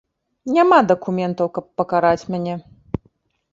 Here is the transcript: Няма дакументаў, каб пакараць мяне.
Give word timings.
Няма 0.55 0.79
дакументаў, 0.91 1.51
каб 1.59 1.69
пакараць 1.83 2.27
мяне. 2.33 2.59